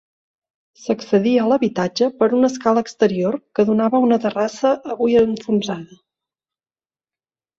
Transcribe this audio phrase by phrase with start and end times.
[0.83, 6.01] S'accedia a l'habitatge per una escala exterior que donava a una terrassa avui enfonsada.